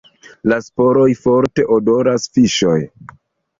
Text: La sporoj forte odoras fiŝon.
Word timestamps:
La 0.51 0.57
sporoj 0.67 1.07
forte 1.19 1.67
odoras 1.77 2.27
fiŝon. 2.39 2.91